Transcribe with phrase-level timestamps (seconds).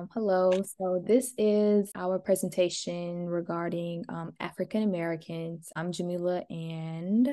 [0.00, 0.52] Um, hello.
[0.78, 5.72] So, this is our presentation regarding um, African Americans.
[5.74, 7.28] I'm Jamila and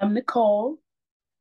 [0.00, 0.78] I'm Nicole.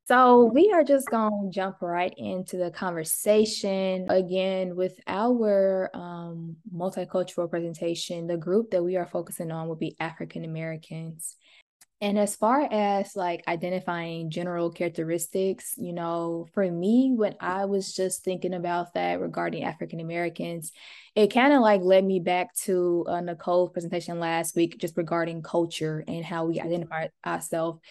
[0.08, 4.06] So, we are just going to jump right into the conversation.
[4.12, 9.96] Again, with our um, multicultural presentation, the group that we are focusing on will be
[10.00, 11.36] African Americans.
[12.00, 17.96] And as far as like identifying general characteristics, you know, for me, when I was
[17.96, 20.72] just thinking about that regarding African Americans,
[21.16, 25.42] it kind of like led me back to uh, Nicole's presentation last week, just regarding
[25.42, 27.82] culture and how we identify ourselves.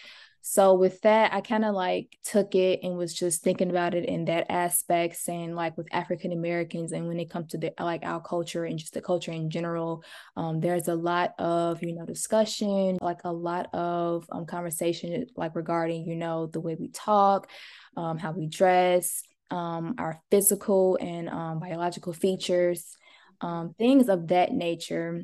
[0.49, 4.05] So with that, I kind of like took it and was just thinking about it
[4.05, 8.03] in that aspect, saying like with African Americans and when it comes to the like
[8.05, 10.05] our culture and just the culture in general,
[10.37, 15.53] um, there's a lot of you know discussion, like a lot of um, conversation, like
[15.53, 17.49] regarding you know the way we talk,
[17.97, 22.95] um, how we dress, um, our physical and um, biological features,
[23.41, 25.23] um, things of that nature.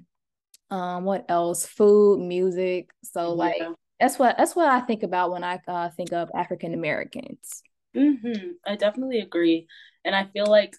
[0.69, 1.65] Um, what else?
[1.65, 2.89] Food, music.
[3.03, 3.61] So like
[4.03, 7.63] that's what that's what I think about when I uh, think of African Americans.
[7.95, 8.51] Mm-hmm.
[8.67, 9.65] I definitely agree,
[10.03, 10.75] and I feel like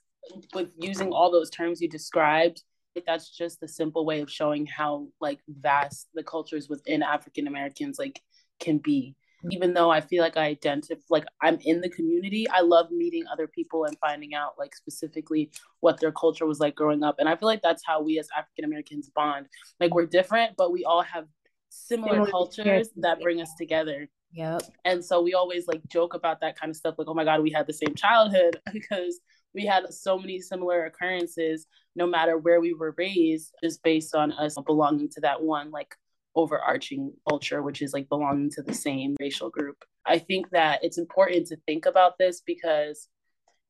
[0.55, 2.63] with using all those terms you described,
[3.07, 7.99] that's just a simple way of showing how like vast the cultures within African Americans
[7.99, 8.21] like
[8.61, 9.17] can be.
[9.51, 13.25] Even though I feel like I identify like I'm in the community, I love meeting
[13.31, 15.51] other people and finding out like specifically
[15.81, 17.17] what their culture was like growing up.
[17.19, 19.47] And I feel like that's how we as African Americans bond.
[19.81, 21.27] Like we're different, but we all have
[21.75, 24.09] similar, similar cultures that bring us together.
[24.33, 24.63] Yep.
[24.85, 27.43] And so we always like joke about that kind of stuff, like, oh my God,
[27.43, 29.21] we had the same childhood because
[29.55, 34.33] we had so many similar occurrences, no matter where we were raised, just based on
[34.33, 35.95] us belonging to that one like
[36.35, 39.85] overarching culture, which is like belonging to the same racial group.
[40.05, 43.09] I think that it's important to think about this because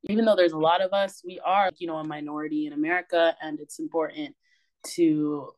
[0.05, 3.37] even though there's a lot of us, we are, you know, a minority in America,
[3.41, 4.35] and it's important
[4.95, 5.51] to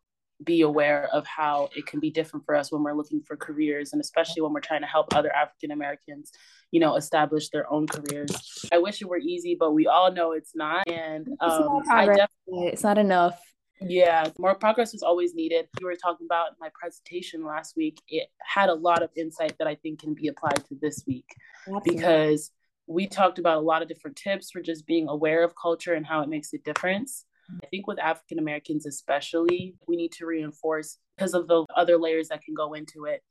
[0.44, 3.92] be aware of how it can be different for us when we're looking for careers
[3.92, 6.32] and especially when we're trying to help other African Americans,
[6.70, 8.30] you know, establish their own careers.
[8.70, 10.88] I wish it were easy, but we all know it's not.
[10.88, 13.40] And um, it's, not def- it's not enough.
[13.80, 15.68] Yeah, more progress is always needed.
[15.80, 18.00] You were talking about my presentation last week.
[18.08, 21.28] It had a lot of insight that I think can be applied to this week
[21.66, 21.96] Absolutely.
[21.96, 22.52] because
[22.86, 26.06] we talked about a lot of different tips for just being aware of culture and
[26.06, 27.25] how it makes a difference.
[27.62, 32.28] I think with African Americans, especially, we need to reinforce because of the other layers
[32.28, 33.22] that can go into it.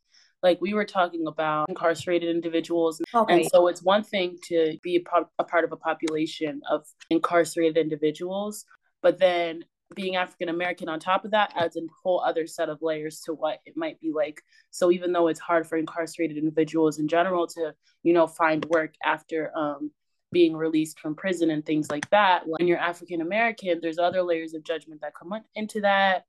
[0.43, 3.01] Like we were talking about incarcerated individuals.
[3.13, 3.33] Okay.
[3.33, 7.77] And so it's one thing to be a, a part of a population of incarcerated
[7.77, 8.65] individuals,
[9.01, 9.63] but then
[9.95, 13.33] being African American on top of that adds a whole other set of layers to
[13.33, 14.41] what it might be like.
[14.71, 18.93] So even though it's hard for incarcerated individuals in general to, you know, find work
[19.03, 19.91] after um,
[20.31, 22.43] being released from prison and things like that.
[22.45, 26.25] When you're African American, there's other layers of judgment that come into that.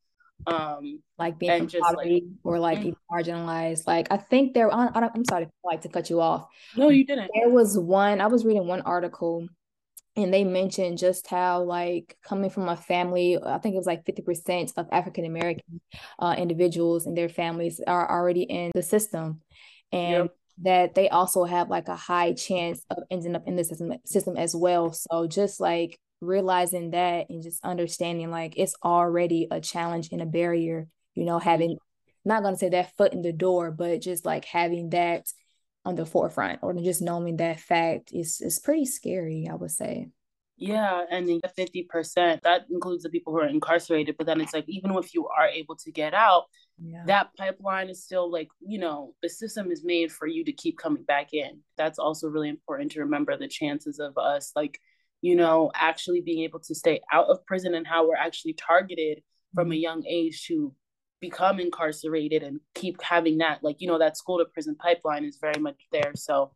[0.47, 3.15] Um, like being just like, or like mm-hmm.
[3.15, 3.87] marginalized.
[3.87, 4.73] Like I think there.
[4.73, 6.47] I, I'm sorry, like to cut you off.
[6.77, 7.31] No, you didn't.
[7.35, 8.21] There was one.
[8.21, 9.49] I was reading one article
[10.17, 14.05] and they mentioned just how like coming from a family i think it was like
[14.07, 15.81] 50% of african american
[16.19, 19.43] uh, individuals and their families are already in the system
[19.93, 23.65] and yep that they also have like a high chance of ending up in the
[23.65, 24.93] system system as well.
[24.93, 30.27] So just like realizing that and just understanding like it's already a challenge and a
[30.27, 31.77] barrier, you know, having
[32.25, 35.27] not gonna say that foot in the door, but just like having that
[35.85, 40.09] on the forefront or just knowing that fact is is pretty scary, I would say.
[40.59, 44.17] Yeah, and the 50%, that includes the people who are incarcerated.
[44.17, 46.45] But then it's like, even if you are able to get out,
[46.83, 47.03] yeah.
[47.07, 50.79] that pipeline is still like, you know, the system is made for you to keep
[50.79, 51.61] coming back in.
[51.77, 54.79] That's also really important to remember the chances of us, like,
[55.23, 59.23] you know, actually being able to stay out of prison and how we're actually targeted
[59.55, 59.81] from a mm-hmm.
[59.81, 60.75] young age to
[61.21, 65.39] become incarcerated and keep having that, like, you know, that school to prison pipeline is
[65.41, 66.13] very much there.
[66.15, 66.53] So,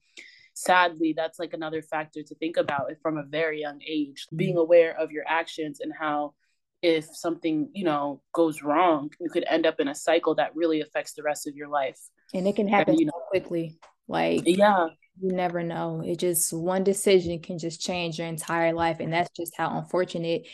[0.53, 4.37] sadly that's like another factor to think about from a very young age mm-hmm.
[4.37, 6.35] being aware of your actions and how
[6.83, 10.81] if something you know goes wrong you could end up in a cycle that really
[10.81, 11.99] affects the rest of your life.
[12.33, 13.79] And it can happen and, you know, so quickly.
[14.09, 14.89] Like yeah.
[15.21, 16.03] you never know.
[16.05, 20.47] It just one decision can just change your entire life and that's just how unfortunate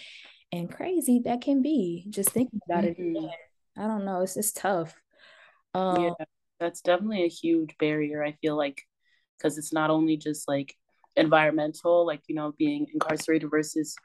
[0.52, 3.17] and crazy that can be just thinking about mm-hmm.
[3.17, 3.31] it
[3.76, 4.20] i don't know.
[4.20, 4.94] It's just tough.
[5.75, 6.25] Um, yeah
[6.58, 8.82] that's definitely a huge barrier i feel like
[9.37, 10.75] because it's not only just like
[11.17, 13.96] environmental, like, you know, being incarcerated versus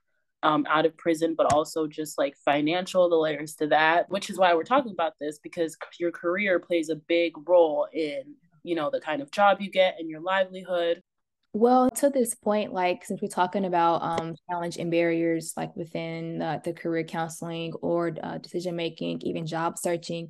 [0.44, 4.38] um, out of prison, but also just like financial, the layers to that, which is
[4.38, 8.24] why we're talking about this because your career plays a big role in,
[8.64, 11.02] you know, the kind of job you get and your livelihood.
[11.54, 16.42] Well, to this point, like since we're talking about um, challenge and barriers, like within
[16.42, 20.30] uh, the career counseling or uh, decision making, even job searching,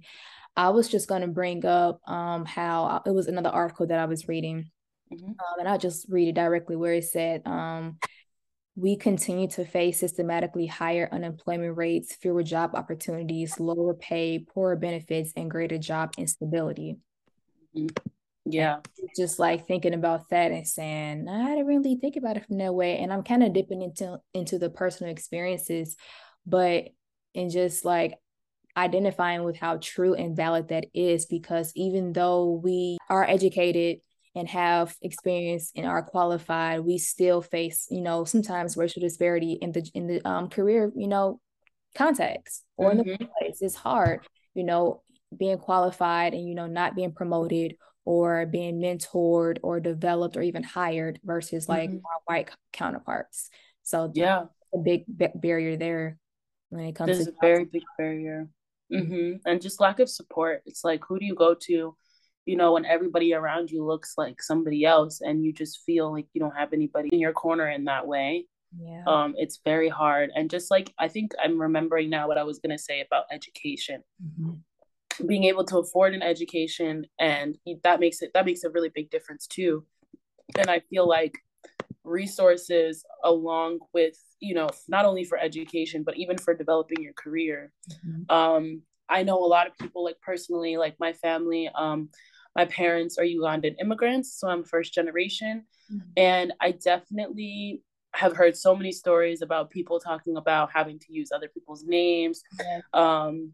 [0.55, 4.05] I was just going to bring up um, how it was another article that I
[4.05, 4.71] was reading,
[5.13, 5.29] mm-hmm.
[5.29, 7.99] um, and I'll just read it directly where it said, um,
[8.75, 15.33] "We continue to face systematically higher unemployment rates, fewer job opportunities, lower pay, poorer benefits,
[15.35, 16.97] and greater job instability."
[17.75, 18.07] Mm-hmm
[18.45, 18.79] yeah
[19.15, 22.73] just like thinking about that and saying i didn't really think about it from that
[22.73, 25.95] way and i'm kind of dipping into into the personal experiences
[26.45, 26.85] but
[27.35, 28.15] and just like
[28.75, 33.99] identifying with how true and valid that is because even though we are educated
[34.35, 39.71] and have experience and are qualified we still face you know sometimes racial disparity in
[39.71, 41.39] the in the um, career you know
[41.95, 42.99] context or mm-hmm.
[42.99, 43.25] in the mm-hmm.
[43.39, 44.21] place it's hard
[44.53, 45.01] you know
[45.37, 47.75] being qualified and you know not being promoted
[48.05, 52.05] or being mentored or developed or even hired versus like mm-hmm.
[52.05, 53.49] our white counterparts.
[53.83, 56.17] So yeah, a big barrier there
[56.69, 58.49] when it comes There's to a very big barrier.
[58.91, 59.47] Mm-hmm.
[59.47, 60.63] And just lack of support.
[60.65, 61.95] It's like who do you go to?
[62.45, 66.27] You know, when everybody around you looks like somebody else, and you just feel like
[66.33, 68.45] you don't have anybody in your corner in that way.
[68.79, 69.03] Yeah.
[69.05, 70.31] Um, it's very hard.
[70.33, 74.03] And just like I think I'm remembering now what I was gonna say about education.
[74.23, 74.53] Mm-hmm
[75.27, 79.09] being able to afford an education and that makes it that makes a really big
[79.09, 79.85] difference too
[80.57, 81.33] and i feel like
[82.03, 87.71] resources along with you know not only for education but even for developing your career
[87.91, 88.31] mm-hmm.
[88.33, 92.09] um i know a lot of people like personally like my family um
[92.55, 96.09] my parents are ugandan immigrants so i'm first generation mm-hmm.
[96.17, 97.81] and i definitely
[98.13, 102.41] have heard so many stories about people talking about having to use other people's names,
[102.59, 102.81] yeah.
[102.93, 103.53] um,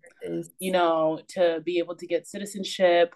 [0.60, 3.14] you know, to be able to get citizenship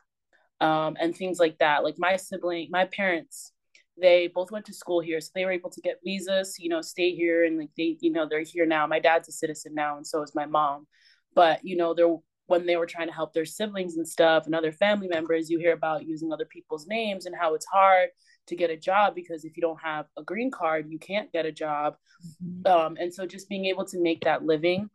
[0.60, 1.84] um, and things like that.
[1.84, 3.54] Like my sibling, my parents,
[4.00, 6.82] they both went to school here, so they were able to get visas, you know,
[6.82, 8.86] stay here and like they, you know, they're here now.
[8.86, 10.88] My dad's a citizen now, and so is my mom.
[11.34, 12.16] But you know, they're
[12.52, 15.58] when they were trying to help their siblings and stuff and other family members, you
[15.58, 18.10] hear about using other people's names and how it's hard
[18.48, 21.46] to get a job because if you don't have a green card, you can't get
[21.46, 21.96] a job.
[22.44, 22.70] Mm-hmm.
[22.70, 24.90] Um, and so just being able to make that living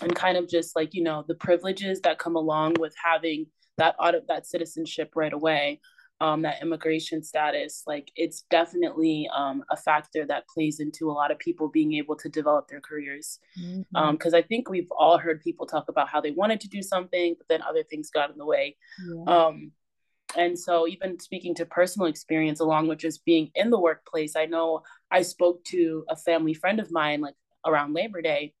[0.00, 3.46] and kind of just like, you know, the privileges that come along with having
[3.76, 5.80] that auto, that citizenship right away,
[6.20, 11.30] um, that immigration status, like it's definitely um, a factor that plays into a lot
[11.30, 13.38] of people being able to develop their careers.
[13.54, 13.96] Because mm-hmm.
[13.96, 17.34] um, I think we've all heard people talk about how they wanted to do something,
[17.36, 18.76] but then other things got in the way.
[19.06, 19.34] Yeah.
[19.34, 19.72] Um,
[20.36, 24.44] and so even speaking to personal experience along with just being in the workplace i
[24.44, 27.34] know i spoke to a family friend of mine like
[27.64, 28.52] around labor day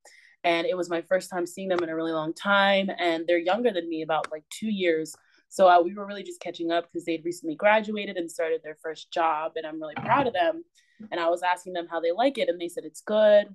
[0.44, 3.38] and it was my first time seeing them in a really long time and they're
[3.38, 5.16] younger than me about like two years
[5.48, 8.76] so uh, we were really just catching up because they'd recently graduated and started their
[8.82, 10.64] first job and i'm really proud of them.
[11.10, 13.46] And i was asking them how they like it and they said it's good.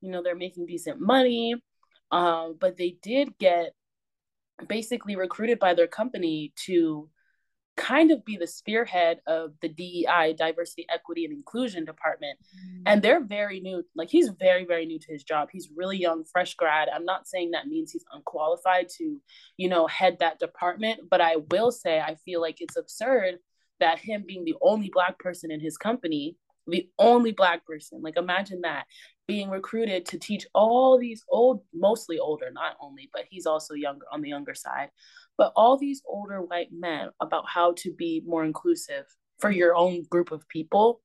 [0.00, 1.54] You know they're making decent money.
[2.10, 3.72] Um, but they did get
[4.66, 7.08] basically recruited by their company to
[7.80, 12.38] kind of be the spearhead of the DEI, diversity, equity, and inclusion department.
[12.54, 12.82] Mm-hmm.
[12.86, 15.48] And they're very new, like he's very, very new to his job.
[15.50, 16.88] He's really young, fresh grad.
[16.94, 19.16] I'm not saying that means he's unqualified to,
[19.56, 23.36] you know, head that department, but I will say I feel like it's absurd
[23.80, 26.36] that him being the only black person in his company,
[26.66, 28.84] the only black person, like imagine that
[29.26, 34.04] being recruited to teach all these old, mostly older, not only, but he's also younger
[34.12, 34.90] on the younger side
[35.36, 39.06] but all these older white men about how to be more inclusive
[39.38, 41.00] for your own group of people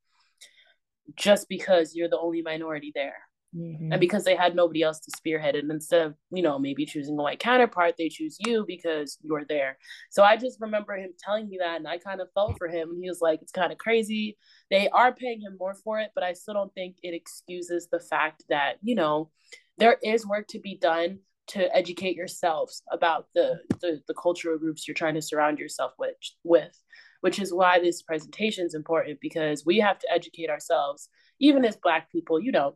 [1.15, 3.17] just because you're the only minority there.
[3.55, 3.94] Mm-hmm.
[3.94, 6.86] And because they had nobody else to spearhead it, And instead of, you know, maybe
[6.86, 9.77] choosing a white counterpart, they choose you because you're there.
[10.10, 12.98] So I just remember him telling me that, and I kind of felt for him.
[13.01, 14.38] He was like, it's kind of crazy.
[14.70, 18.01] They are paying him more for it, but I still don't think it excuses the
[18.01, 19.32] fact that, you know,
[19.77, 24.88] there is work to be done to educate yourselves about the, the, the cultural groups
[24.88, 26.80] you're trying to surround yourself with with
[27.22, 31.10] which is why this presentation is important because we have to educate ourselves
[31.40, 32.75] even as black people you know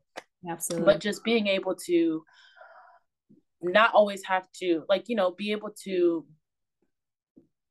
[0.49, 0.85] absolutely.
[0.85, 2.23] but just being able to
[3.61, 6.25] not always have to like you know be able to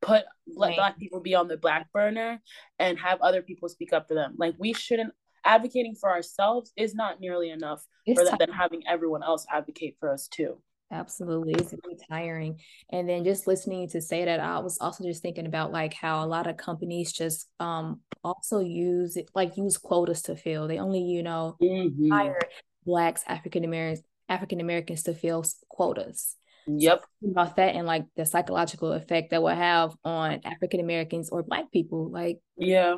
[0.00, 2.40] put let black people be on the black burner
[2.78, 4.34] and have other people speak up for them.
[4.38, 5.12] Like we shouldn't
[5.44, 9.96] advocating for ourselves is not nearly enough it's for them than having everyone else advocate
[9.98, 11.52] for us too Absolutely.
[11.54, 12.60] It's really tiring.
[12.90, 16.24] And then just listening to say that, I was also just thinking about like how
[16.24, 20.66] a lot of companies just um also use it like use quotas to fill.
[20.66, 22.10] They only, you know, mm-hmm.
[22.10, 22.40] hire
[22.86, 26.36] blacks, African Americans, African Americans to fill quotas.
[26.66, 27.02] Yep.
[27.22, 31.42] So about that and like the psychological effect that will have on African Americans or
[31.42, 32.10] black people.
[32.10, 32.96] Like yeah.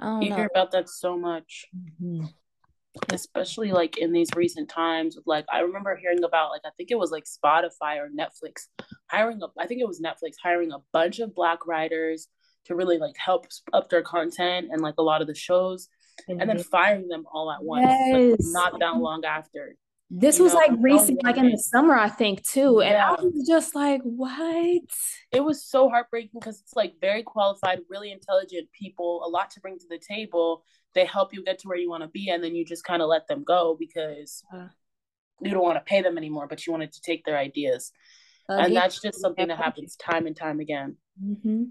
[0.00, 0.36] you know.
[0.36, 1.66] hear about that so much.
[1.76, 2.26] Mm-hmm
[3.12, 6.90] especially like in these recent times with like i remember hearing about like i think
[6.90, 8.66] it was like spotify or netflix
[9.08, 12.26] hiring a i think it was netflix hiring a bunch of black writers
[12.64, 15.88] to really like help up their content and like a lot of the shows
[16.28, 16.40] mm-hmm.
[16.40, 18.30] and then firing them all at once yes.
[18.30, 19.76] like, not that long after
[20.12, 23.10] this was know, like recent like in the summer i think too and yeah.
[23.10, 24.82] i was just like what
[25.30, 29.60] it was so heartbreaking because it's like very qualified really intelligent people a lot to
[29.60, 32.42] bring to the table they help you get to where you want to be and
[32.42, 34.66] then you just kind of let them go because uh,
[35.40, 37.92] you don't want to pay them anymore but you wanted to take their ideas
[38.48, 41.64] uh, and that's just something that happens time and time again mm-hmm.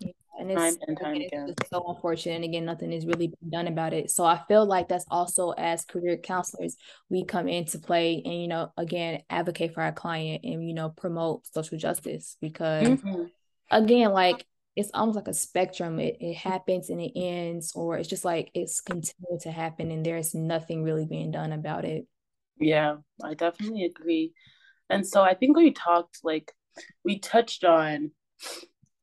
[0.00, 0.10] yeah.
[0.38, 1.54] and it's, time and time again.
[1.56, 4.88] It's so unfortunate and again nothing is really done about it so i feel like
[4.88, 6.76] that's also as career counselors
[7.08, 10.88] we come into play and you know again advocate for our client and you know
[10.90, 13.24] promote social justice because mm-hmm.
[13.70, 14.44] again like
[14.76, 16.00] it's almost like a spectrum.
[16.00, 20.04] It, it happens and it ends, or it's just like it's continued to happen and
[20.04, 22.06] there's nothing really being done about it.
[22.58, 24.32] Yeah, I definitely agree.
[24.90, 26.52] And so I think we talked like
[27.04, 28.10] we touched on,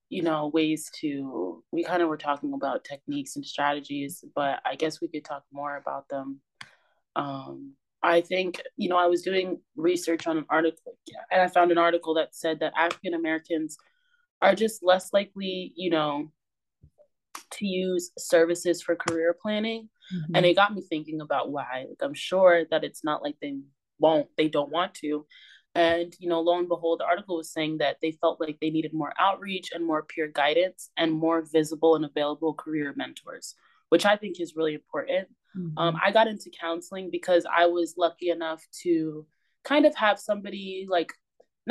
[0.10, 4.76] you know, ways to we kind of were talking about techniques and strategies, but I
[4.76, 6.42] guess we could talk more about them.
[7.16, 7.74] Um,
[8.04, 10.98] I think, you know, I was doing research on an article
[11.32, 13.78] and I found an article that said that African Americans
[14.42, 16.32] are just less likely, you know,
[17.52, 19.90] to use services for career planning.
[20.14, 20.36] Mm-hmm.
[20.36, 21.86] And it got me thinking about why.
[21.88, 23.58] Like I'm sure that it's not like they
[24.00, 25.26] won't, they don't want to.
[25.74, 28.72] And, you know, lo and behold, the article was saying that they felt like they
[28.72, 33.56] needed more outreach and more peer guidance and more visible and available career mentors,
[33.90, 35.30] which I think is really important.
[35.58, 35.78] Mm-hmm.
[35.78, 39.26] Um, I got into counseling because I was lucky enough to
[39.64, 41.14] kind of have somebody like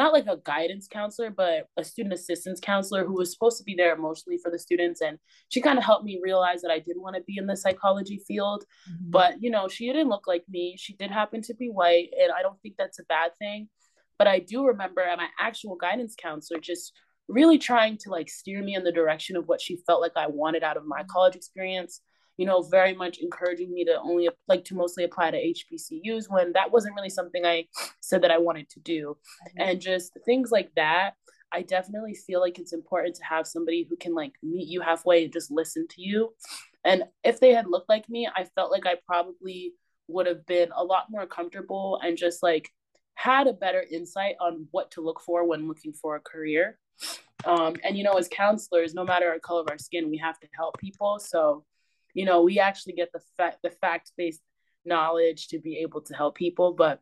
[0.00, 3.74] not like a guidance counselor, but a student assistance counselor who was supposed to be
[3.74, 5.02] there emotionally for the students.
[5.02, 5.18] And
[5.50, 8.18] she kind of helped me realize that I didn't want to be in the psychology
[8.26, 8.64] field.
[8.90, 9.10] Mm-hmm.
[9.10, 10.76] But, you know, she didn't look like me.
[10.78, 12.08] She did happen to be white.
[12.18, 13.68] And I don't think that's a bad thing.
[14.18, 16.92] But I do remember my actual guidance counselor just
[17.28, 20.28] really trying to like steer me in the direction of what she felt like I
[20.28, 22.00] wanted out of my college experience
[22.36, 26.52] you know, very much encouraging me to only like to mostly apply to HBCUs when
[26.52, 27.66] that wasn't really something I
[28.00, 29.16] said that I wanted to do.
[29.48, 29.60] Mm-hmm.
[29.60, 31.12] And just things like that,
[31.52, 35.24] I definitely feel like it's important to have somebody who can like meet you halfway
[35.24, 36.32] and just listen to you.
[36.84, 39.74] And if they had looked like me, I felt like I probably
[40.08, 42.70] would have been a lot more comfortable and just like
[43.14, 46.78] had a better insight on what to look for when looking for a career.
[47.44, 50.38] Um, and you know, as counselors, no matter our color of our skin, we have
[50.40, 51.18] to help people.
[51.18, 51.64] So
[52.14, 54.40] you know we actually get the fact the fact based
[54.84, 57.00] knowledge to be able to help people but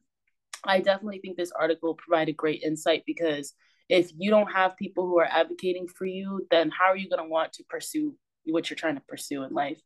[0.65, 3.55] i definitely think this article provided great insight because
[3.89, 7.23] if you don't have people who are advocating for you then how are you going
[7.23, 8.15] to want to pursue
[8.53, 9.81] what you're trying to pursue in life?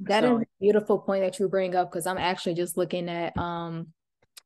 [0.00, 3.08] That so, is a beautiful point that you bring up because i'm actually just looking
[3.08, 3.88] at um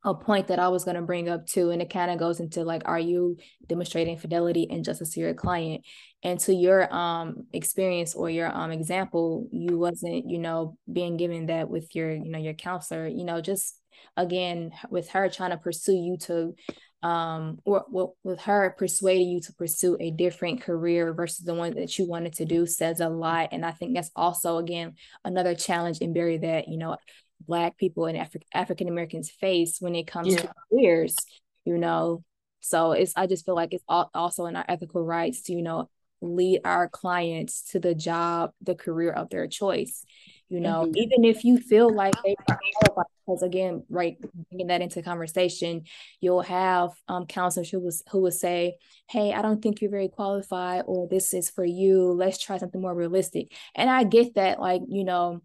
[0.05, 1.71] a point that I was going to bring up too.
[1.71, 5.35] And it kind of goes into like, are you demonstrating fidelity and justice to your
[5.35, 5.85] client?
[6.25, 11.47] And to your um experience or your um example, you wasn't, you know, being given
[11.47, 13.79] that with your, you know, your counselor, you know, just
[14.17, 16.55] again with her trying to pursue you to
[17.03, 21.75] um or well, with her persuading you to pursue a different career versus the one
[21.75, 24.95] that you wanted to do says a lot and i think that's also again
[25.25, 26.97] another challenge and barrier that you know
[27.47, 30.41] black people and Afri- african americans face when it comes yeah.
[30.41, 31.17] to careers
[31.65, 32.23] you know
[32.61, 35.89] so it's i just feel like it's also in our ethical rights to you know
[36.21, 40.05] lead our clients to the job the career of their choice
[40.49, 40.97] you know mm-hmm.
[40.97, 44.17] even if you feel like they are qualified because again right
[44.51, 45.83] bringing that into conversation
[46.21, 48.77] you'll have um counselors who was who will say
[49.09, 52.81] hey i don't think you're very qualified or this is for you let's try something
[52.81, 55.41] more realistic and i get that like you know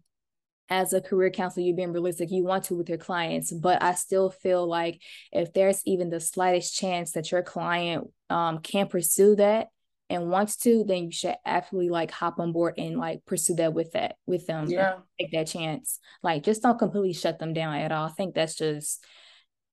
[0.68, 3.52] as a career counselor, you're being realistic, you want to with your clients.
[3.52, 5.00] But I still feel like
[5.32, 9.68] if there's even the slightest chance that your client um, can pursue that
[10.10, 13.74] and wants to, then you should absolutely like hop on board and like pursue that
[13.74, 14.66] with that with them.
[14.68, 14.98] Yeah.
[15.18, 15.98] Take that chance.
[16.22, 18.06] Like just don't completely shut them down at all.
[18.06, 19.04] I think that's just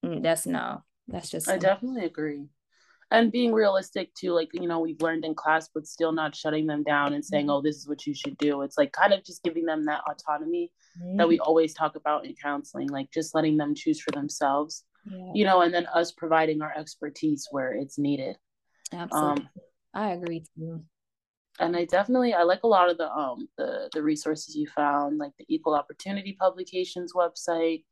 [0.04, 0.84] mm, that's no.
[1.08, 2.48] That's just I definitely agree
[3.12, 6.66] and being realistic too like you know we've learned in class but still not shutting
[6.66, 8.62] them down and saying oh this is what you should do.
[8.62, 11.18] It's like kind of just giving them that autonomy mm-hmm.
[11.18, 15.32] that we always talk about in counseling like just letting them choose for themselves yeah.
[15.34, 18.38] you know and then us providing our expertise where it's needed.
[18.94, 19.44] Absolutely.
[19.44, 19.50] Um,
[19.94, 20.84] i agree too.
[21.60, 25.18] and i definitely i like a lot of the um the the resources you found
[25.18, 27.84] like the equal opportunity publications website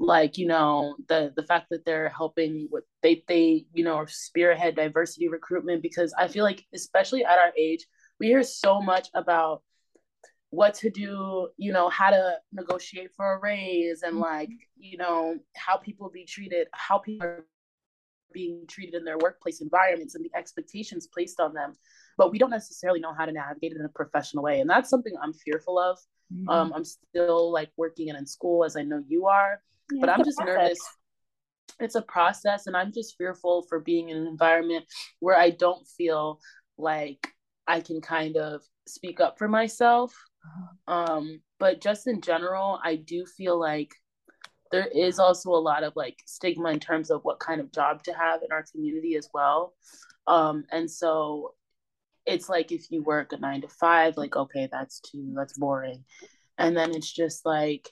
[0.00, 4.74] like you know the the fact that they're helping with they they you know spearhead
[4.74, 7.86] diversity recruitment because i feel like especially at our age
[8.18, 9.62] we hear so much about
[10.50, 14.22] what to do, you know, how to negotiate for a raise and mm-hmm.
[14.22, 17.46] like, you know, how people be treated, how people are
[18.32, 21.72] being treated in their workplace environments and the expectations placed on them.
[22.18, 24.60] But we don't necessarily know how to navigate it in a professional way.
[24.60, 25.98] And that's something I'm fearful of.
[26.32, 26.48] Mm-hmm.
[26.48, 30.08] Um, I'm still like working and in school as I know you are, yeah, but
[30.10, 30.78] I'm just nervous.
[31.78, 34.84] It's a process, and I'm just fearful for being in an environment
[35.20, 36.40] where I don't feel
[36.76, 37.26] like
[37.66, 40.14] I can kind of speak up for myself
[40.88, 43.94] um, but just in general, I do feel like
[44.72, 48.02] there is also a lot of like stigma in terms of what kind of job
[48.04, 49.74] to have in our community as well.
[50.26, 51.54] Um, and so
[52.26, 56.04] it's like if you work a nine to five, like, okay, that's too, that's boring.
[56.58, 57.88] And then it's just like,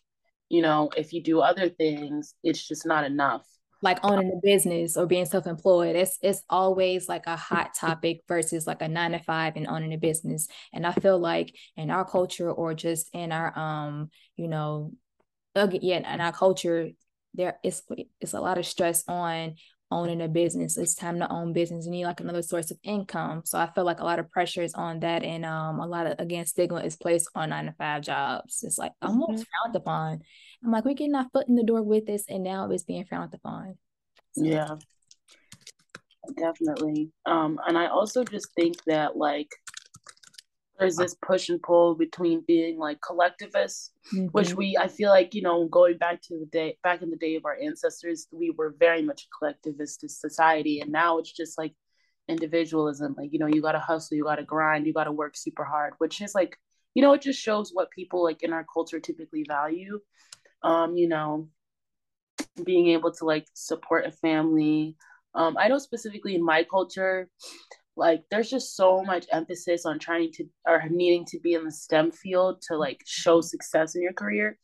[0.49, 3.47] you know, if you do other things, it's just not enough.
[3.81, 8.67] Like owning a business or being self-employed it's it's always like a hot topic versus
[8.67, 10.49] like a nine to five and owning a business.
[10.73, 14.95] And i feel like in our culture or just in our um you know
[15.55, 16.89] yeah in our culture
[17.35, 17.83] there is
[18.21, 19.55] it's a lot of stress on
[19.91, 23.43] owning a business it's time to own business you need like another source of income
[23.45, 26.07] so i feel like a lot of pressure is on that and um a lot
[26.07, 29.65] of again stigma is placed on nine to five jobs it's like almost mm-hmm.
[29.65, 30.21] frowned upon
[30.65, 33.05] I'm like, we're getting our foot in the door with this, and now it's being
[33.05, 33.77] frowned upon.
[34.33, 34.45] So.
[34.45, 34.77] Yeah,
[36.37, 37.11] definitely.
[37.27, 39.49] Um, and I also just think that like
[40.79, 44.27] there's this push and pull between being like collectivists, mm-hmm.
[44.27, 47.17] which we I feel like you know going back to the day back in the
[47.17, 51.59] day of our ancestors, we were very much a collectivist society, and now it's just
[51.59, 51.75] like
[52.29, 53.15] individualism.
[53.19, 55.37] Like you know, you got to hustle, you got to grind, you got to work
[55.37, 56.57] super hard, which is like
[56.95, 60.01] you know it just shows what people like in our culture typically value
[60.63, 61.49] um, you know,
[62.65, 64.97] being able to like support a family.
[65.35, 67.29] Um, I know specifically in my culture,
[67.99, 71.73] like there's just so much emphasis on trying to or needing to be in the
[71.73, 74.59] STEM field to like show success in your career.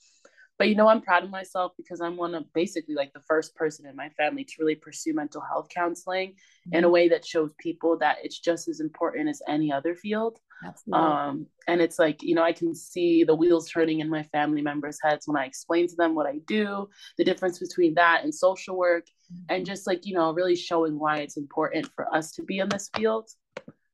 [0.59, 3.55] But you know, I'm proud of myself because I'm one of basically like the first
[3.57, 6.75] person in my family to really pursue mental health counseling mm-hmm.
[6.75, 6.95] in a mm-hmm.
[6.95, 10.39] way that shows people that it's just as important as any other field.
[10.65, 11.07] Absolutely.
[11.07, 14.63] Um, and it's like, you know, I can see the wheels turning in my family
[14.63, 16.89] members' heads when I explain to them what I do,
[17.19, 19.45] the difference between that and social work, mm-hmm.
[19.49, 22.69] and just like, you know, really showing why it's important for us to be in
[22.69, 23.29] this field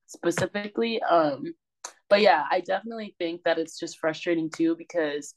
[0.06, 1.02] specifically.
[1.02, 1.54] Um,
[2.10, 5.34] but yeah, I definitely think that it's just frustrating too because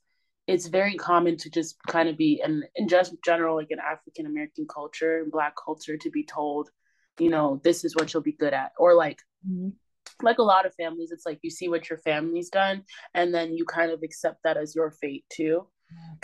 [0.47, 4.25] it's very common to just kind of be and in just general like in african
[4.25, 6.69] american culture and black culture to be told
[7.19, 9.69] you know this is what you'll be good at or like mm-hmm.
[10.21, 13.53] like a lot of families it's like you see what your family's done and then
[13.53, 15.65] you kind of accept that as your fate too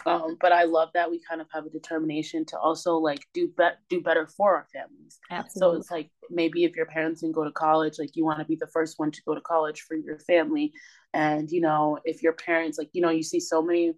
[0.06, 3.48] um, but I love that we kind of have a determination to also like do
[3.58, 5.20] be- do better for our families.
[5.30, 5.76] Absolutely.
[5.76, 8.46] So it's like maybe if your parents didn't go to college, like you want to
[8.46, 10.74] be the first one to go to college for your family,
[11.14, 13.94] and you know if your parents like you know you see so many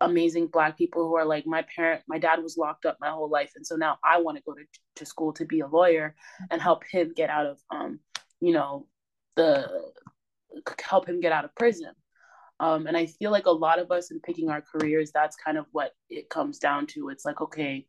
[0.00, 3.28] amazing black people who are like my parent my dad was locked up my whole
[3.28, 4.62] life and so now i want to go to,
[4.94, 6.14] to school to be a lawyer
[6.52, 7.98] and help him get out of um
[8.40, 8.86] you know
[9.34, 9.68] the
[10.80, 11.92] help him get out of prison
[12.60, 15.58] um, and I feel like a lot of us in picking our careers, that's kind
[15.58, 17.08] of what it comes down to.
[17.08, 17.86] It's like, okay,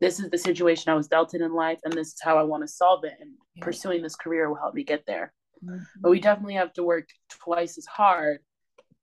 [0.00, 2.42] this is the situation I was dealt in in life, and this is how I
[2.42, 3.14] want to solve it.
[3.20, 3.64] And yeah.
[3.64, 5.34] pursuing this career will help me get there.
[5.62, 5.82] Mm-hmm.
[6.00, 8.38] But we definitely have to work twice as hard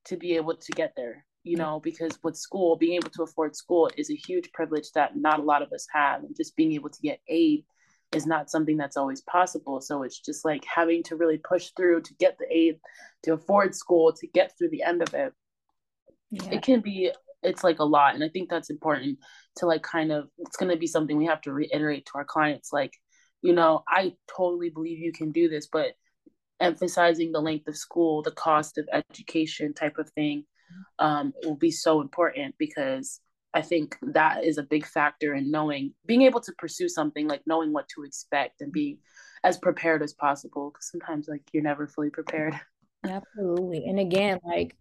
[0.06, 3.54] to be able to get there, you know, because with school, being able to afford
[3.54, 6.24] school is a huge privilege that not a lot of us have.
[6.24, 7.64] And just being able to get aid
[8.12, 9.80] is not something that's always possible.
[9.80, 12.78] So it's just like having to really push through to get the aid
[13.24, 15.32] to afford school to get through the end of it.
[16.30, 16.50] Yeah.
[16.52, 19.18] It can be it's like a lot and I think that's important
[19.56, 22.24] to like kind of it's going to be something we have to reiterate to our
[22.24, 22.92] clients like
[23.42, 25.92] you know, I totally believe you can do this, but
[26.60, 30.44] emphasizing the length of school, the cost of education type of thing
[30.98, 33.20] um, will be so important because
[33.58, 37.42] I think that is a big factor in knowing, being able to pursue something, like
[37.44, 38.98] knowing what to expect and being
[39.42, 40.70] as prepared as possible.
[40.70, 42.54] Because sometimes, like, you're never fully prepared.
[43.04, 43.84] Absolutely.
[43.86, 44.76] And again, like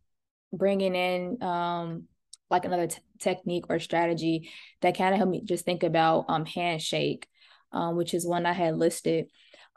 [0.53, 2.03] bringing in, um,
[2.51, 6.45] like another t- technique or strategy that kind of helped me just think about um
[6.45, 7.27] handshake,
[7.71, 9.25] um, which is one I had listed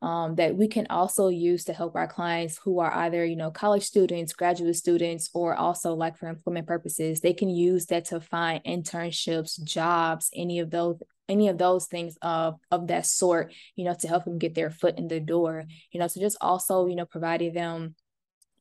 [0.02, 3.50] um, that we can also use to help our clients who are either you know
[3.50, 8.20] college students graduate students or also like for employment purposes they can use that to
[8.20, 10.96] find internships jobs any of those
[11.28, 14.70] any of those things of of that sort you know to help them get their
[14.70, 17.94] foot in the door you know so just also you know providing them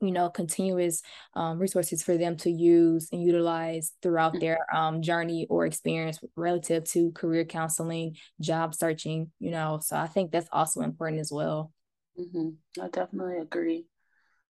[0.02, 1.02] you know continuous
[1.36, 4.40] um, resources for them to use and utilize throughout mm.
[4.40, 10.08] their um, journey or experience relative to career counseling job searching you know so i
[10.08, 11.72] think that's also important as well
[12.20, 12.50] mm-hmm.
[12.82, 13.86] i definitely agree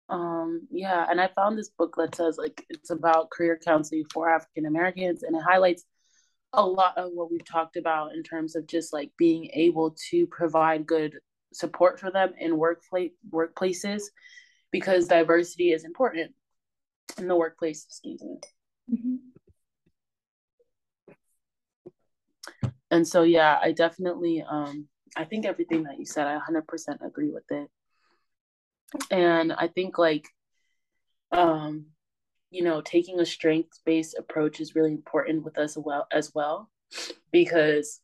[0.09, 4.29] Um, yeah, and I found this book that says like it's about career counseling for
[4.29, 5.83] African Americans, and it highlights
[6.53, 10.25] a lot of what we've talked about in terms of just like being able to
[10.27, 11.13] provide good
[11.53, 14.03] support for them in workplace workplaces
[14.71, 16.33] because diversity is important
[17.17, 17.85] in the workplace.
[17.85, 18.39] Excuse me.
[18.91, 19.15] Mm-hmm.
[22.89, 27.31] And so, yeah, I definitely, um, I think everything that you said, I 100% agree
[27.31, 27.69] with it.
[29.11, 30.25] And I think like,
[31.31, 31.87] um,
[32.49, 36.69] you know, taking a strength based approach is really important with us well as well,
[37.31, 37.99] because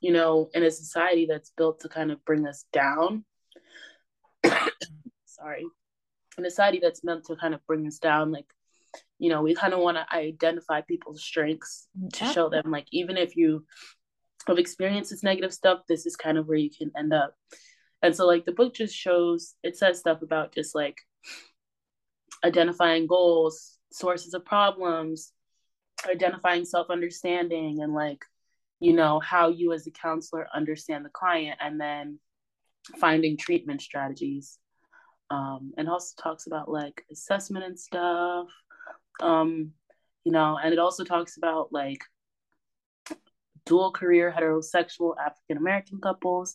[0.00, 3.24] you know, in a society that's built to kind of bring us down,
[5.38, 5.66] sorry,
[6.38, 8.46] in a society that's meant to kind of bring us down, like,
[9.18, 13.16] you know, we kind of want to identify people's strengths to show them, like, even
[13.16, 13.64] if you
[14.46, 17.34] have experienced this negative stuff, this is kind of where you can end up.
[18.02, 20.96] And so, like, the book just shows, it says stuff about just like
[22.44, 25.32] identifying goals, sources of problems,
[26.08, 28.24] identifying self understanding, and like,
[28.80, 32.18] you know, how you as a counselor understand the client, and then
[33.00, 34.58] finding treatment strategies.
[35.30, 38.46] Um, and also talks about like assessment and stuff.
[39.20, 39.72] Um,
[40.24, 42.00] you know, and it also talks about like
[43.64, 46.54] dual career heterosexual African American couples,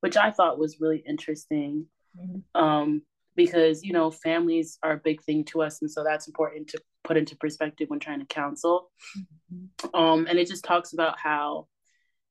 [0.00, 1.86] which I thought was really interesting.
[2.18, 2.60] Mm-hmm.
[2.60, 3.02] Um,
[3.36, 6.80] because you know families are a big thing to us and so that's important to
[7.04, 9.94] put into perspective when trying to counsel mm-hmm.
[9.94, 11.66] um and it just talks about how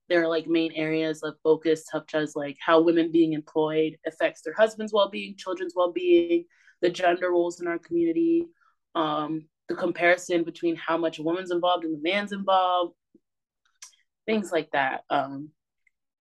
[0.10, 4.42] there are like main areas of focus such as like how women being employed affects
[4.42, 6.46] their husband's well-being children's well-being
[6.82, 8.48] the gender roles in our community
[8.96, 12.94] um the comparison between how much a woman's involved and the man's involved
[14.26, 15.50] things like that um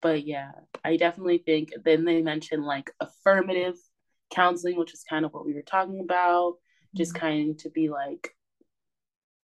[0.01, 0.51] but yeah
[0.83, 3.75] i definitely think then they mentioned like affirmative
[4.31, 6.97] counseling, which is kind of what we were talking about, mm-hmm.
[6.97, 8.35] just kind of to be like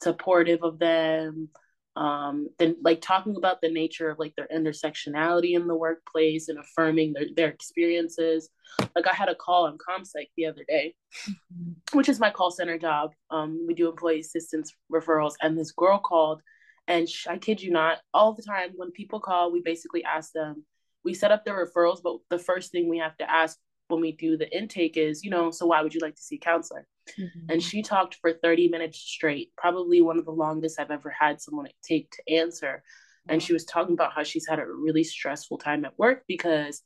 [0.02, 1.48] supportive of them.
[1.94, 6.59] Um, then like talking about the nature of like their intersectionality in the workplace and
[6.59, 8.48] affirming their, their experiences.
[8.94, 10.94] Like I had a call on ComPsych the other day,
[11.28, 11.98] mm-hmm.
[11.98, 13.12] which is my call center job.
[13.31, 16.40] Um, we do employee assistance referrals, and this girl called,
[16.88, 20.33] and sh- I kid you not, all the time when people call, we basically ask
[20.33, 20.64] them.
[21.05, 24.12] We set up the referrals, but the first thing we have to ask when we
[24.12, 26.87] do the intake is, you know, so why would you like to see a counselor?
[27.19, 27.51] Mm-hmm.
[27.51, 31.41] And she talked for 30 minutes straight, probably one of the longest I've ever had
[31.41, 32.83] someone take to answer.
[33.29, 36.83] And she was talking about how she's had a really stressful time at work because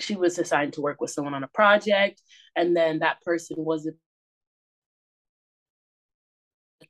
[0.00, 2.20] she was assigned to work with someone on a project,
[2.56, 3.96] and then that person wasn't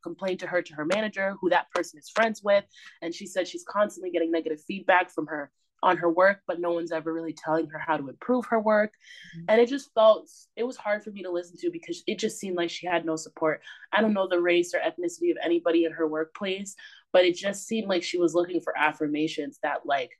[0.02, 2.64] complained to her to her manager who that person is friends with
[3.02, 5.50] and she said she's constantly getting negative feedback from her
[5.82, 8.92] on her work, but no one's ever really telling her how to improve her work.
[9.36, 9.44] Mm-hmm.
[9.48, 12.38] And it just felt, it was hard for me to listen to because it just
[12.38, 13.60] seemed like she had no support.
[13.92, 16.74] I don't know the race or ethnicity of anybody in her workplace,
[17.12, 20.10] but it just seemed like she was looking for affirmations that, like,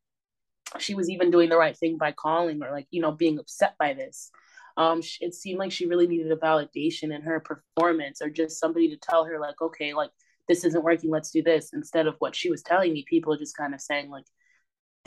[0.79, 3.75] she was even doing the right thing by calling or, like, you know, being upset
[3.79, 4.31] by this.
[4.77, 8.89] Um, it seemed like she really needed a validation in her performance or just somebody
[8.91, 10.11] to tell her, like, okay, like,
[10.47, 11.73] this isn't working, let's do this.
[11.73, 14.25] Instead of what she was telling me, people just kind of saying, like,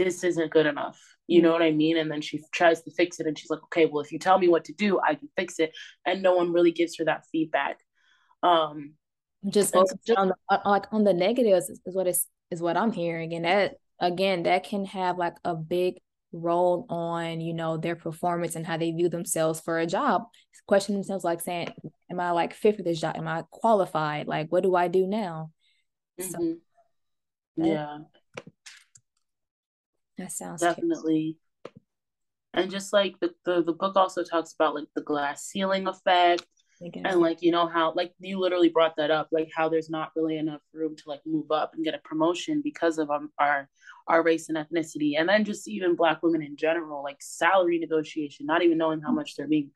[0.03, 0.99] this isn't good enough.
[1.27, 1.43] You mm.
[1.43, 1.97] know what I mean?
[1.97, 4.39] And then she tries to fix it and she's like, okay, well, if you tell
[4.39, 5.71] me what to do, I can fix it.
[6.05, 7.79] And no one really gives her that feedback.
[8.43, 8.93] Um,
[9.47, 9.85] just, on
[10.29, 13.33] the, uh, like on the negatives is, is what is is what I'm hearing.
[13.33, 15.95] And that again, that can have like a big
[16.31, 20.23] role on, you know, their performance and how they view themselves for a job.
[20.67, 21.73] Question themselves like saying,
[22.11, 23.15] Am I like fit for this job?
[23.17, 24.27] Am I qualified?
[24.27, 25.51] Like what do I do now?
[26.19, 26.31] Mm-hmm.
[26.31, 26.55] So,
[27.57, 28.20] yeah that
[30.27, 31.37] sounds definitely.
[32.53, 36.45] And just like the, the the book also talks about like the glass ceiling effect
[37.05, 40.11] and like you know how like you literally brought that up like how there's not
[40.15, 43.69] really enough room to like move up and get a promotion because of um, our
[44.07, 45.13] our race and ethnicity.
[45.17, 49.11] And then just even black women in general like salary negotiation not even knowing how
[49.11, 49.71] much they're being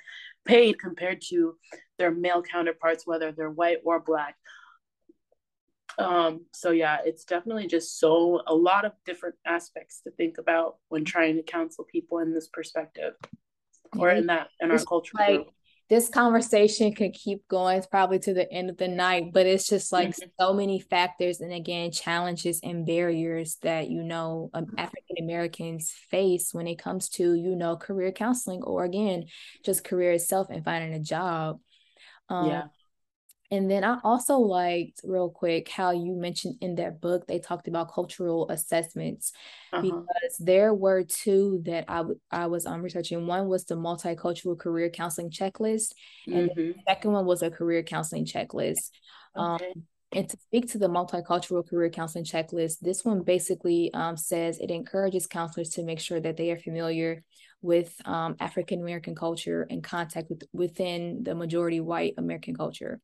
[0.45, 1.55] paid compared to
[1.97, 4.36] their male counterparts whether they're white or black
[5.97, 10.77] um, so yeah, it's definitely just so a lot of different aspects to think about
[10.89, 13.13] when trying to counsel people in this perspective
[13.97, 15.13] or in that in our culture.
[15.17, 15.47] Like
[15.89, 19.93] this conversation could keep going probably to the end of the night, but it's just
[19.93, 20.29] like mm-hmm.
[20.39, 26.49] so many factors and again challenges and barriers that you know um, African Americans face
[26.53, 29.25] when it comes to you know career counseling or again
[29.63, 31.60] just career itself and finding a job.
[32.27, 32.63] Um, yeah
[33.51, 37.67] And then I also liked real quick how you mentioned in that book they talked
[37.67, 39.31] about cultural assessments
[39.71, 39.81] uh-huh.
[39.81, 43.27] because there were two that I, w- I was um, researching.
[43.27, 45.93] One was the multicultural career counseling checklist,
[46.25, 46.55] and mm-hmm.
[46.55, 48.89] the second one was a career counseling checklist.
[49.36, 49.65] Um, okay.
[49.67, 54.60] Um, and to speak to the multicultural career counseling checklist, this one basically um, says
[54.60, 57.23] it encourages counselors to make sure that they are familiar
[57.62, 63.01] with um, African American culture and contact with within the majority white American culture.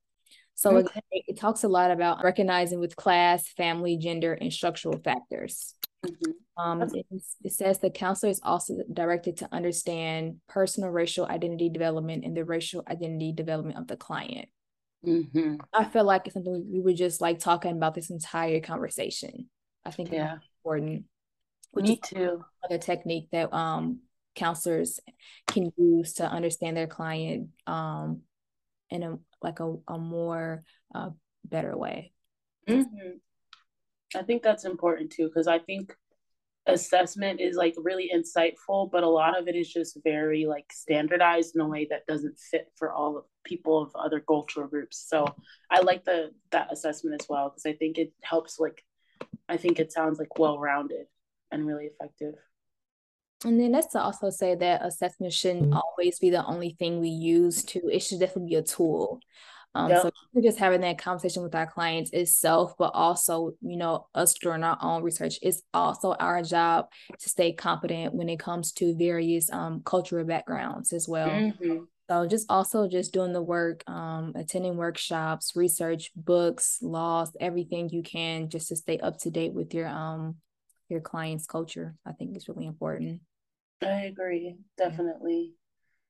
[0.55, 1.01] So okay.
[1.11, 5.75] it, it, talks a lot about recognizing with class, family, gender, and structural factors.
[6.05, 6.31] Mm-hmm.
[6.61, 7.05] Um, it,
[7.43, 12.45] it, says the counselor is also directed to understand personal racial identity development and the
[12.45, 14.49] racial identity development of the client.
[15.05, 15.55] Mm-hmm.
[15.73, 19.49] I feel like it's something we were just like talking about this entire conversation.
[19.83, 20.35] I think yeah.
[20.35, 21.05] it's important.
[21.71, 22.43] Which Me too.
[22.69, 24.01] A technique that um
[24.35, 24.99] counselors
[25.47, 28.21] can use to understand their client um
[28.89, 31.09] in a like a, a more uh,
[31.45, 32.13] better way.
[32.67, 33.17] Mm-hmm.
[34.15, 35.95] I think that's important too because I think
[36.67, 41.55] assessment is like really insightful, but a lot of it is just very like standardized
[41.55, 45.03] in a way that doesn't fit for all of people of other cultural groups.
[45.07, 45.25] So
[45.69, 48.83] I like the that assessment as well because I think it helps like
[49.49, 51.07] I think it sounds like well rounded
[51.51, 52.35] and really effective.
[53.43, 55.77] And then that's to also say that assessment shouldn't mm-hmm.
[55.77, 59.19] always be the only thing we use to, it should definitely be a tool.
[59.73, 60.01] Um, yep.
[60.01, 64.33] So we're just having that conversation with our clients itself, but also, you know, us
[64.33, 65.39] doing our own research.
[65.41, 70.91] It's also our job to stay competent when it comes to various um, cultural backgrounds
[70.91, 71.29] as well.
[71.29, 71.83] Mm-hmm.
[72.09, 78.03] So just also just doing the work, um, attending workshops, research, books, laws, everything you
[78.03, 80.35] can just to stay up to date with your um
[80.89, 81.95] your client's culture.
[82.05, 83.21] I think is really important.
[83.81, 85.53] I agree, definitely.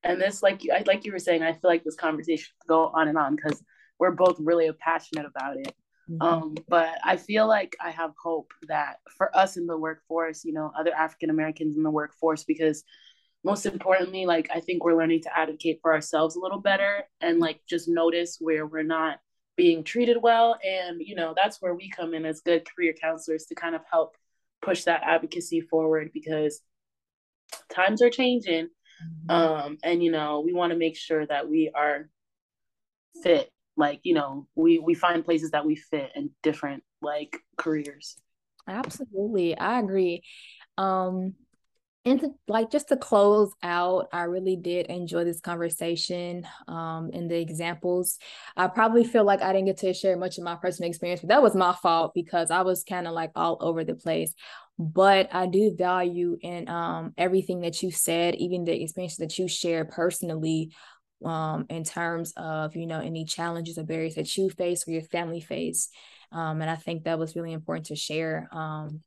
[0.03, 2.91] And this, like you, like you were saying, I feel like this conversation could go
[2.93, 3.63] on and on because
[3.99, 5.73] we're both really passionate about it.
[6.09, 6.21] Mm-hmm.
[6.21, 10.53] Um, but I feel like I have hope that for us in the workforce, you
[10.53, 12.83] know, other African Americans in the workforce, because
[13.43, 17.39] most importantly, like I think we're learning to advocate for ourselves a little better and
[17.39, 19.19] like just notice where we're not
[19.55, 20.57] being treated well.
[20.65, 23.81] And, you know, that's where we come in as good career counselors to kind of
[23.89, 24.15] help
[24.61, 26.61] push that advocacy forward because
[27.69, 29.31] times are changing mm-hmm.
[29.31, 32.09] um and you know we want to make sure that we are
[33.23, 38.17] fit like you know we we find places that we fit in different like careers.
[38.67, 40.21] Absolutely i agree.
[40.77, 41.33] Um
[42.03, 47.29] and to, like just to close out i really did enjoy this conversation um and
[47.29, 48.17] the examples.
[48.57, 51.29] I probably feel like i didn't get to share much of my personal experience but
[51.29, 54.33] that was my fault because i was kind of like all over the place
[54.81, 59.47] but i do value in um everything that you said even the experiences that you
[59.47, 60.71] share personally
[61.25, 65.01] um in terms of you know any challenges or barriers that you face or your
[65.03, 65.89] family face
[66.31, 69.01] um and i think that was really important to share um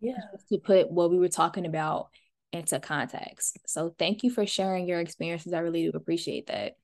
[0.00, 0.14] yeah
[0.48, 2.08] to put what we were talking about
[2.54, 3.58] into context.
[3.66, 5.52] So thank you for sharing your experiences.
[5.52, 6.76] I really do appreciate that.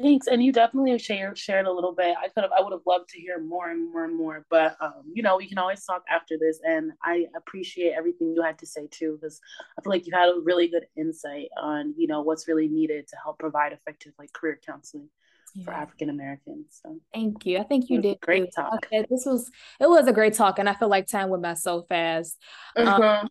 [0.00, 2.16] Thanks, and you definitely shared shared a little bit.
[2.16, 4.76] I could have, I would have loved to hear more and more and more, but
[4.80, 6.60] um, you know, we can always talk after this.
[6.64, 9.40] And I appreciate everything you had to say too, because
[9.78, 13.08] I feel like you had a really good insight on you know what's really needed
[13.08, 15.08] to help provide effective like career counseling
[15.54, 15.64] yeah.
[15.64, 16.80] for African Americans.
[16.82, 17.58] So thank you.
[17.58, 18.74] I think you did great talk.
[18.86, 21.54] Okay, this was it was a great talk, and I feel like time went by
[21.54, 22.36] so fast.
[22.76, 23.02] Mm-hmm.
[23.02, 23.28] Um,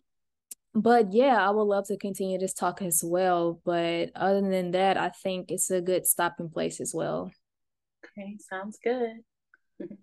[0.82, 3.60] but yeah, I would love to continue this talk as well.
[3.64, 7.30] But other than that, I think it's a good stopping place as well.
[8.04, 9.20] Okay, sounds good.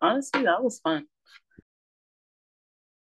[0.00, 1.06] Honestly, that was fun.